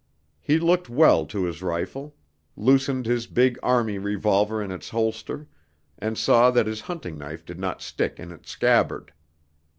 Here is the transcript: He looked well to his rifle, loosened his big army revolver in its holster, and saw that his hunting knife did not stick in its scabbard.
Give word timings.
He 0.39 0.57
looked 0.57 0.89
well 0.89 1.27
to 1.27 1.43
his 1.43 1.61
rifle, 1.61 2.15
loosened 2.57 3.05
his 3.05 3.27
big 3.27 3.59
army 3.61 3.99
revolver 3.99 4.59
in 4.59 4.71
its 4.71 4.89
holster, 4.89 5.47
and 5.99 6.17
saw 6.17 6.49
that 6.49 6.65
his 6.65 6.81
hunting 6.81 7.19
knife 7.19 7.45
did 7.45 7.59
not 7.59 7.83
stick 7.83 8.19
in 8.19 8.31
its 8.31 8.49
scabbard. 8.49 9.13